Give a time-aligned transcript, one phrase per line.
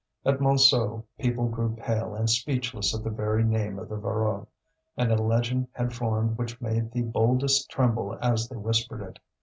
[0.25, 4.47] At Montsou people grew pale and speechless at the very name of the Voreux,
[4.97, 9.19] and a legend had formed which made the boldest tremble as they whispered it.